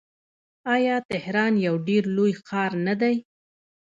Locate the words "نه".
2.87-2.93